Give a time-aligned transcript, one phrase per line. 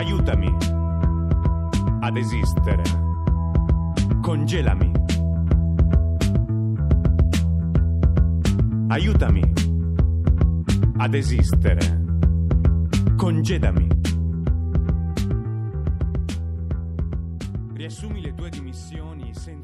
[0.00, 0.48] Aiutami
[2.00, 2.82] ad esistere.
[4.22, 4.90] Congelami.
[8.88, 9.52] Aiutami
[10.96, 12.02] ad esistere.
[13.14, 13.88] Congedami.
[17.74, 19.09] Riassumi le tue dimissioni.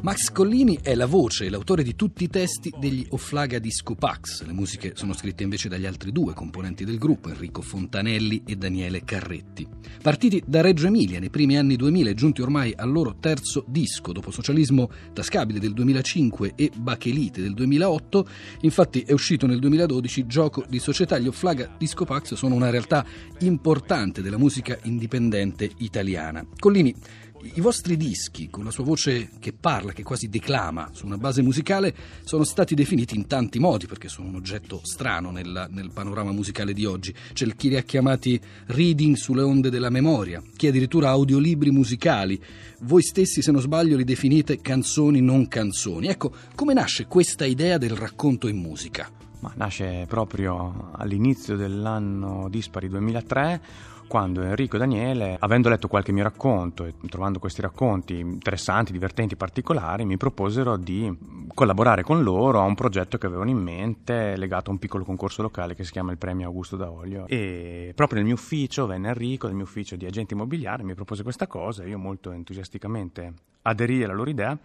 [0.00, 4.44] Max Collini è la voce e l'autore di tutti i testi degli Offlaga Disco Pax.
[4.44, 9.04] Le musiche sono scritte invece dagli altri due componenti del gruppo, Enrico Fontanelli e Daniele
[9.04, 9.68] Carretti.
[10.00, 14.12] Partiti da Reggio Emilia nei primi anni 2000 e giunti ormai al loro terzo disco,
[14.12, 18.28] dopo Socialismo Tascabile del 2005 e Bachelite del 2008,
[18.62, 21.18] infatti è uscito nel 2012 Gioco di società.
[21.18, 23.04] Gli Offlaga Disco Pax sono una realtà
[23.40, 26.46] importante della musica indipendente italiana.
[26.58, 26.94] Collini
[27.42, 31.42] i vostri dischi, con la sua voce che parla, che quasi declama su una base
[31.42, 36.32] musicale, sono stati definiti in tanti modi perché sono un oggetto strano nel, nel panorama
[36.32, 37.14] musicale di oggi.
[37.32, 42.40] C'è chi li ha chiamati reading sulle onde della memoria, chi addirittura audiolibri musicali.
[42.80, 46.08] Voi stessi, se non sbaglio, li definite canzoni non canzoni.
[46.08, 49.10] Ecco, come nasce questa idea del racconto in musica?
[49.40, 53.60] Ma nasce proprio all'inizio dell'anno dispari 2003
[54.08, 59.36] quando Enrico e Daniele, avendo letto qualche mio racconto e trovando questi racconti interessanti, divertenti,
[59.36, 61.16] particolari, mi proposero di
[61.54, 65.42] collaborare con loro a un progetto che avevano in mente legato a un piccolo concorso
[65.42, 67.26] locale che si chiama il Premio Augusto D'Aolio.
[67.28, 71.22] E proprio nel mio ufficio venne Enrico, nel mio ufficio di agente immobiliare, mi propose
[71.22, 73.32] questa cosa e io molto entusiasticamente
[73.62, 74.58] aderii alla loro idea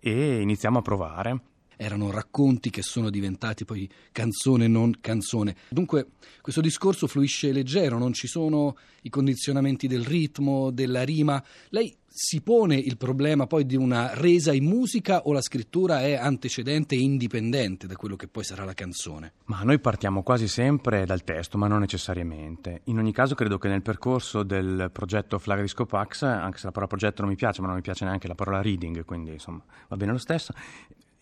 [0.00, 1.40] e iniziamo a provare
[1.78, 5.56] erano racconti che sono diventati poi canzone non canzone.
[5.70, 6.08] Dunque
[6.42, 11.42] questo discorso fluisce leggero, non ci sono i condizionamenti del ritmo, della rima.
[11.70, 16.14] Lei si pone il problema poi di una resa in musica o la scrittura è
[16.14, 19.34] antecedente e indipendente da quello che poi sarà la canzone?
[19.44, 22.80] Ma noi partiamo quasi sempre dal testo, ma non necessariamente.
[22.84, 26.72] In ogni caso credo che nel percorso del progetto Flag Disco Pax, anche se la
[26.72, 29.62] parola progetto non mi piace, ma non mi piace neanche la parola reading, quindi insomma
[29.86, 30.52] va bene lo stesso,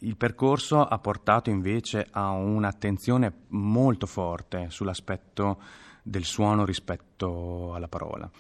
[0.07, 5.61] il percorso ha portato invece a un'attenzione molto forte sull'aspetto
[6.01, 8.31] del suono rispetto alla parola.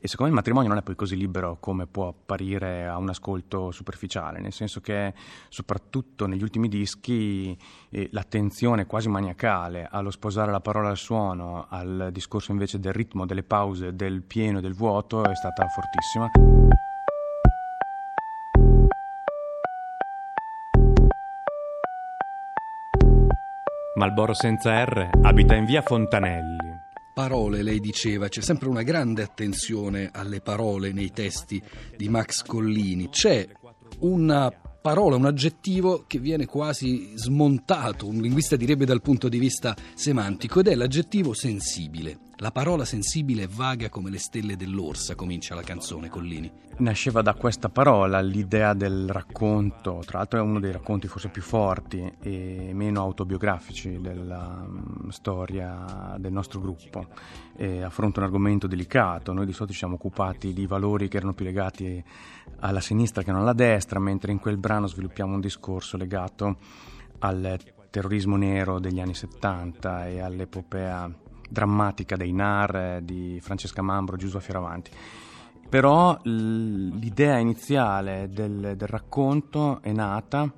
[0.00, 3.08] E secondo me il matrimonio non è poi così libero come può apparire a un
[3.08, 5.12] ascolto superficiale, nel senso che
[5.48, 7.58] soprattutto negli ultimi dischi
[7.90, 13.26] eh, l'attenzione quasi maniacale allo sposare la parola al suono, al discorso invece del ritmo,
[13.26, 16.85] delle pause, del pieno e del vuoto è stata fortissima.
[23.96, 26.58] Malboro senza R abita in via Fontanelli.
[27.14, 31.62] Parole, lei diceva, c'è sempre una grande attenzione alle parole nei testi
[31.96, 33.08] di Max Collini.
[33.08, 33.48] C'è
[34.00, 34.52] una
[34.82, 40.60] parola, un aggettivo che viene quasi smontato, un linguista direbbe dal punto di vista semantico,
[40.60, 42.18] ed è l'aggettivo sensibile.
[42.40, 46.52] La parola sensibile è vaga come le stelle dell'orsa, comincia la canzone Collini.
[46.76, 51.40] Nasceva da questa parola l'idea del racconto, tra l'altro è uno dei racconti forse più
[51.40, 57.06] forti e meno autobiografici della um, storia del nostro gruppo.
[57.56, 61.32] E affronta un argomento delicato, noi di solito ci siamo occupati di valori che erano
[61.32, 62.04] più legati
[62.58, 66.58] alla sinistra che non alla destra, mentre in quel brano sviluppiamo un discorso legato
[67.20, 67.58] al
[67.88, 74.90] terrorismo nero degli anni 70 e all'epopea drammatica dei NAR di Francesca Mambro, Giuseppe Fioravanti.
[75.68, 80.50] Però l'idea iniziale del, del racconto è nata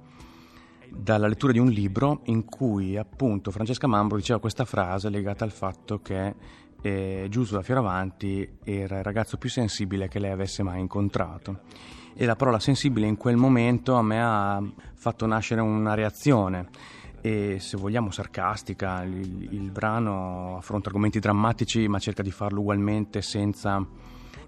[0.91, 5.51] dalla lettura di un libro in cui appunto Francesca Mambro diceva questa frase legata al
[5.51, 6.35] fatto che
[6.81, 11.61] eh, Giusto da Fioravanti era il ragazzo più sensibile che lei avesse mai incontrato
[12.15, 14.63] e la parola sensibile in quel momento a me ha
[14.95, 16.69] fatto nascere una reazione
[17.21, 23.23] e se vogliamo sarcastica, il, il brano affronta argomenti drammatici ma cerca di farlo ugualmente
[23.23, 23.85] senza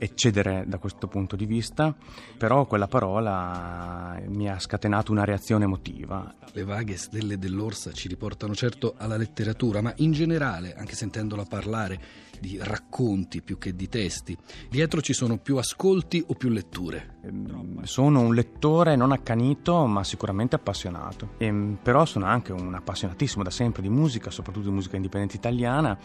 [0.02, 1.94] eccedere da questo punto di vista,
[2.38, 6.34] però quella parola mi ha scatenato una reazione emotiva.
[6.52, 12.00] Le vaghe stelle dell'orsa ci riportano certo alla letteratura, ma in generale, anche sentendola parlare
[12.40, 14.36] di racconti più che di testi,
[14.68, 17.18] dietro ci sono più ascolti o più letture?
[17.22, 21.34] Ehm, sono un lettore non accanito, ma sicuramente appassionato.
[21.38, 25.36] E, ehm, però sono anche un appassionatissimo da sempre di musica, soprattutto di musica indipendente
[25.36, 25.98] italiana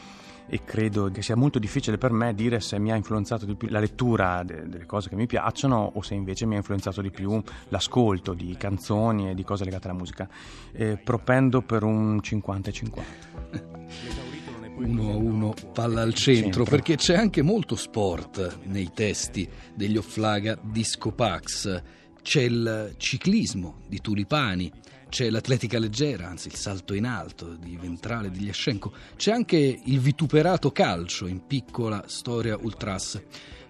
[0.47, 3.67] e credo che sia molto difficile per me dire se mi ha influenzato di più
[3.69, 7.09] la lettura de- delle cose che mi piacciono o se invece mi ha influenzato di
[7.09, 10.27] più l'ascolto di canzoni e di cose legate alla musica.
[10.71, 14.23] Eh, propendo per un 50 50.
[14.77, 20.57] uno a uno palla al centro, perché c'è anche molto sport nei testi degli Offlaga
[20.61, 21.81] Disco Pax.
[22.21, 24.71] C'è il ciclismo di Tulipani,
[25.09, 29.99] c'è l'atletica leggera, anzi il salto in alto di Ventrale di Liascenco, c'è anche il
[29.99, 33.21] vituperato calcio in piccola storia ultras.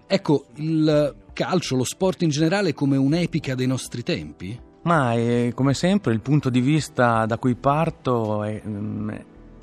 [0.06, 4.58] Ecco, il calcio, lo sport in generale come un'epica dei nostri tempi?
[4.82, 9.10] Ma è, come sempre il punto di vista da cui parto è mm,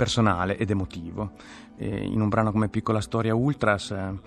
[0.04, 1.32] personale ed emotivo.
[1.78, 4.20] E in un brano come Piccola Storia Ultras eh,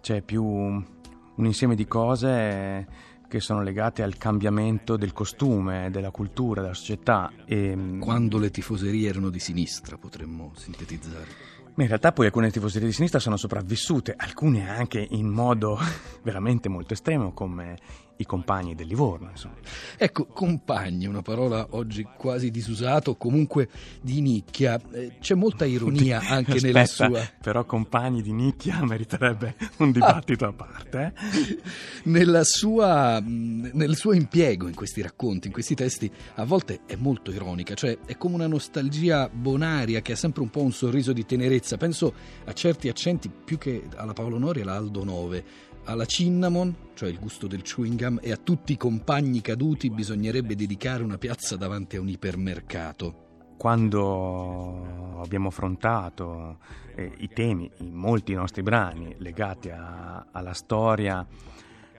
[0.00, 6.60] c'è più un insieme di cose che sono legate al cambiamento del costume, della cultura,
[6.60, 7.32] della società.
[7.46, 7.74] E...
[7.74, 11.26] Mm, Quando le tifoserie erano di sinistra, potremmo sintetizzare.
[11.74, 15.78] Ma in realtà poi alcune tifoserie di sinistra sono sopravvissute, alcune anche in modo
[16.22, 17.76] veramente molto estremo, come
[18.16, 19.30] i compagni del Livorno.
[19.30, 19.54] Insomma.
[19.96, 23.68] Ecco, compagni, una parola oggi quasi disusata comunque
[24.00, 24.80] di nicchia.
[24.92, 27.30] Eh, c'è molta ironia anche Aspetta, nella sua.
[27.40, 31.12] Però compagni di nicchia meriterebbe un dibattito a parte.
[31.16, 31.58] Eh?
[32.04, 37.30] Nella sua, nel suo impiego in questi racconti, in questi testi, a volte è molto
[37.32, 41.24] ironica, cioè è come una nostalgia bonaria che ha sempre un po' un sorriso di
[41.24, 41.63] tenerezza.
[41.78, 42.12] Penso
[42.44, 45.44] a certi accenti più che alla Paolo Nori e alla Aldo Nove
[45.84, 50.54] alla cinnamon, cioè il gusto del chewing gum, e a tutti i compagni caduti bisognerebbe
[50.54, 53.22] dedicare una piazza davanti a un ipermercato.
[53.56, 56.58] Quando abbiamo affrontato
[56.94, 61.26] eh, i temi in molti nostri brani legati a, alla storia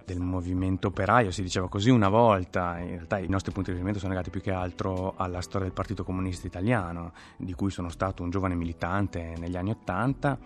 [0.05, 3.99] del movimento operaio, si diceva così una volta, in realtà i nostri punti di riferimento
[3.99, 8.21] sono legati più che altro alla storia del Partito Comunista Italiano, di cui sono stato
[8.21, 10.37] un giovane militante negli anni Ottanta.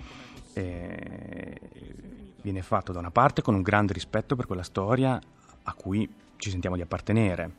[2.42, 5.20] Viene fatto da una parte con un grande rispetto per quella storia
[5.64, 7.52] a cui ci sentiamo di appartenere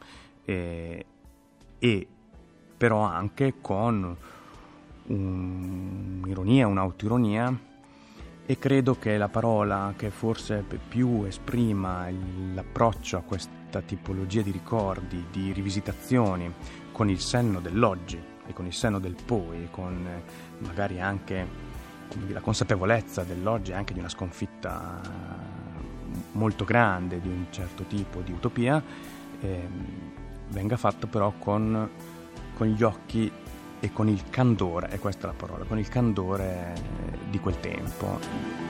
[0.45, 1.07] e,
[1.79, 2.07] e
[2.77, 4.17] però anche con
[5.07, 7.69] un'ironia, un'autoironia
[8.51, 12.09] e credo che la parola che forse più esprima
[12.53, 16.53] l'approccio a questa tipologia di ricordi, di rivisitazioni
[16.91, 20.05] con il senno dell'oggi e con il senno del poi, con
[20.59, 21.47] magari anche
[22.27, 25.01] la consapevolezza dell'oggi anche di una sconfitta
[26.33, 28.83] molto grande di un certo tipo di utopia
[29.43, 29.69] eh,
[30.49, 31.89] venga fatto però con,
[32.57, 33.31] con, gli occhi
[33.81, 36.75] e con il candore, e questa è la parola, con il candore
[37.31, 38.69] di quel tempo.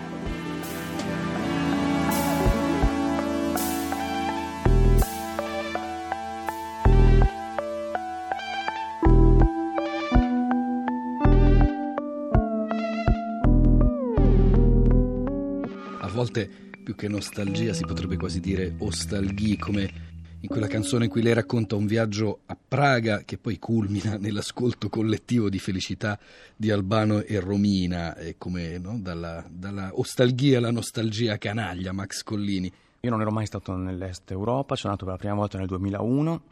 [16.20, 16.50] volte
[16.82, 20.00] più che nostalgia si potrebbe quasi dire ostalgie, come
[20.42, 24.88] in quella canzone in cui lei racconta un viaggio a Praga che poi culmina nell'ascolto
[24.88, 26.19] collettivo di felicità
[26.56, 28.98] di Albano e Romina, e come no?
[28.98, 32.72] dalla, dalla ostalgia alla nostalgia canaglia, Max Collini.
[33.00, 36.42] Io non ero mai stato nell'est Europa, sono andato per la prima volta nel 2001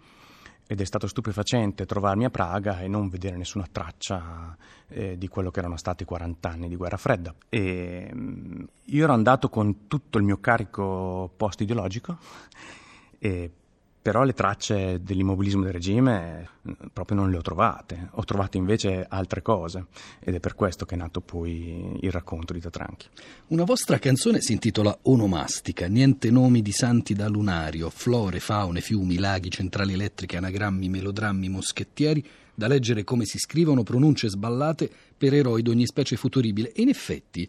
[0.71, 4.55] ed è stato stupefacente trovarmi a Praga e non vedere nessuna traccia
[4.89, 7.35] eh, di quello che erano stati 40 anni di guerra fredda.
[7.49, 12.19] E, mm, io ero andato con tutto il mio carico post-ideologico
[13.19, 13.51] e
[14.09, 19.05] però le tracce dell'immobilismo del regime eh, proprio non le ho trovate, ho trovato invece
[19.07, 19.85] altre cose
[20.19, 23.07] ed è per questo che è nato poi il racconto di Tatranchi.
[23.49, 29.19] Una vostra canzone si intitola Onomastica, niente nomi di santi da lunario, flore, faune, fiumi,
[29.19, 35.61] laghi, centrali elettriche, anagrammi, melodrammi, moschettieri, da leggere come si scrivono pronunce sballate per eroi
[35.61, 36.73] di ogni specie futuribile.
[36.73, 37.47] E in effetti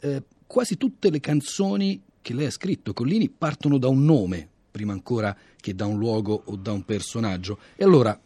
[0.00, 4.92] eh, quasi tutte le canzoni che lei ha scritto, Collini, partono da un nome, prima
[4.92, 7.58] ancora che da un luogo o da un personaggio.
[7.76, 8.18] E allora,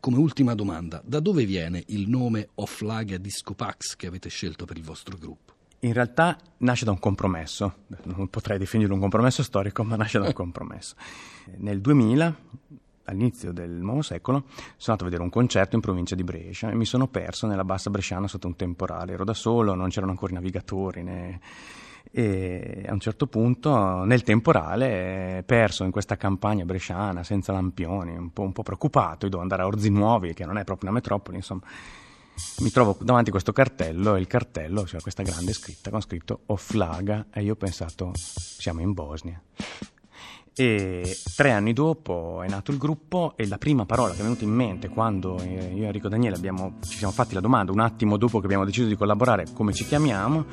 [0.00, 4.76] come ultima domanda, da dove viene il nome Oflaga Disco Pax che avete scelto per
[4.76, 5.54] il vostro gruppo?
[5.80, 10.26] In realtà nasce da un compromesso, non potrei definirlo un compromesso storico, ma nasce da
[10.26, 10.94] un compromesso.
[11.56, 12.36] Nel 2000,
[13.04, 16.74] all'inizio del nuovo secolo, sono andato a vedere un concerto in provincia di Brescia e
[16.74, 19.12] mi sono perso nella bassa bresciana sotto un temporale.
[19.12, 21.40] Ero da solo, non c'erano ancora i navigatori né
[22.10, 28.32] e a un certo punto nel temporale perso in questa campagna bresciana senza lampioni, un
[28.32, 30.98] po', un po preoccupato, io devo andare a Orzi Nuovi che non è proprio una
[30.98, 31.62] metropoli, insomma
[32.60, 36.40] mi trovo davanti a questo cartello e il cartello c'era questa grande scritta con scritto
[36.46, 39.40] Oflaga e io ho pensato siamo in Bosnia.
[40.52, 44.44] E tre anni dopo è nato il gruppo e la prima parola che è venuta
[44.44, 48.16] in mente quando io e Enrico Daniele abbiamo, ci siamo fatti la domanda un attimo
[48.16, 50.44] dopo che abbiamo deciso di collaborare come ci chiamiamo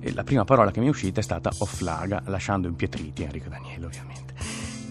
[0.00, 3.86] e la prima parola che mi è uscita è stata Offlaga, lasciando impietriti Enrico Daniele
[3.86, 4.34] ovviamente.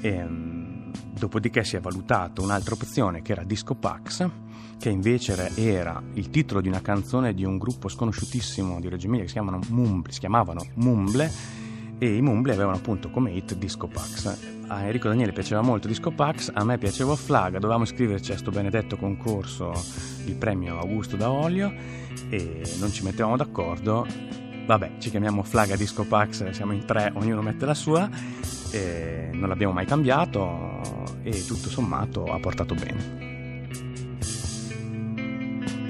[0.02, 4.30] E, um, dopodiché si è valutato un'altra opzione che era Disco Pax,
[4.78, 9.26] che invece era il titolo di una canzone di un gruppo sconosciutissimo di Reggio Emilia
[9.26, 11.32] che si, Mumble, si chiamavano Mumble
[11.98, 14.64] e i Mumble avevano appunto come hit Disco Pax.
[14.68, 18.52] A Enrico Daniele piaceva molto Disco Pax, a me piaceva Offlaga, dovevamo iscriverci a questo
[18.52, 19.74] benedetto concorso
[20.26, 21.74] il premio Augusto da Olio
[22.30, 24.06] e non ci mettevamo d'accordo
[24.78, 28.08] vabbè, ci chiamiamo Flaga Disco Pax, siamo in tre, ognuno mette la sua,
[29.32, 30.80] non l'abbiamo mai cambiato
[31.24, 33.28] e tutto sommato ha portato bene.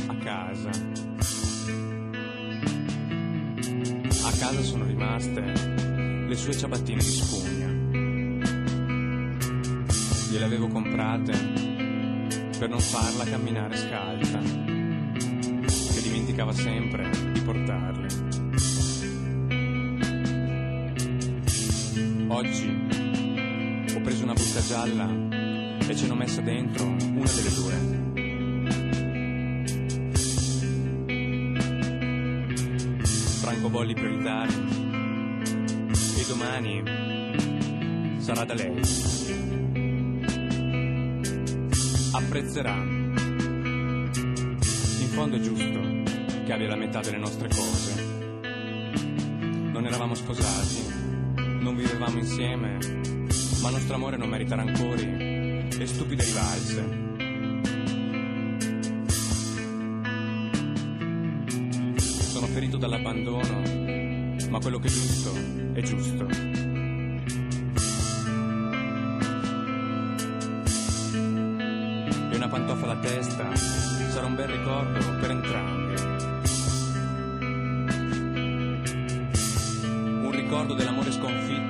[0.07, 0.69] A casa.
[4.23, 5.41] A casa sono rimaste
[6.25, 7.67] le sue ciabattine di spugna.
[10.31, 11.33] Gliele avevo comprate
[12.57, 18.47] per non farla camminare scalza, che dimenticava sempre di portarle.
[22.31, 22.69] Oggi
[23.95, 25.09] ho preso una busta gialla
[25.87, 27.99] e ce l'ho messa dentro una delle due.
[33.49, 34.53] francobolli prioritari
[36.17, 36.83] e domani
[38.21, 38.79] sarà da lei.
[42.11, 42.75] Apprezzerà.
[44.99, 45.79] In fondo è giusto
[46.45, 48.05] che abbia la metà delle nostre cose.
[49.71, 50.98] Non eravamo sposati,
[51.59, 52.77] non vivevamo insieme,
[53.61, 57.07] ma nostro amore non merita rancori e stupide rivalse.
[61.97, 63.61] Sono ferito dall'abbandono,
[64.49, 66.27] ma quello che è giusto è giusto.
[72.31, 75.78] E una pantoffa alla testa sarà un bel ricordo per entrambi.
[80.69, 81.68] Un ricordo dell'amore sconfitto, marca